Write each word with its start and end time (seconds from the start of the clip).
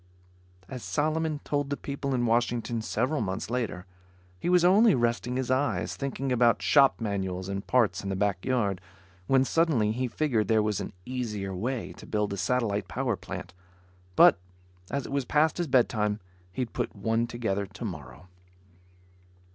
As 0.67 0.81
Solomon 0.81 1.41
told 1.43 1.69
the 1.69 1.77
people 1.77 2.15
in 2.15 2.25
Washington 2.25 2.81
several 2.81 3.21
months 3.21 3.51
later, 3.51 3.85
he 4.39 4.49
was 4.49 4.65
only 4.65 4.95
resting 4.95 5.35
his 5.37 5.51
eyes, 5.51 5.95
thinking 5.95 6.31
about 6.31 6.63
shop 6.63 6.99
manuals 6.99 7.47
and 7.47 7.67
parts 7.67 8.01
in 8.01 8.09
the 8.09 8.15
back 8.15 8.43
yard. 8.43 8.81
When 9.27 9.45
suddenly 9.45 9.91
he 9.91 10.07
figured 10.07 10.47
there 10.47 10.63
was 10.63 10.79
an 10.81 10.93
easier 11.05 11.53
way 11.53 11.93
to 11.97 12.07
build 12.07 12.33
a 12.33 12.37
satellite 12.37 12.87
power 12.87 13.15
plant. 13.15 13.53
But, 14.15 14.39
as 14.89 15.05
it 15.05 15.11
was 15.11 15.23
past 15.23 15.59
his 15.59 15.67
bedtime, 15.67 16.19
he'd 16.51 16.73
put 16.73 16.95
one 16.95 17.27
together 17.27 17.67
tomorrow. 17.67 18.25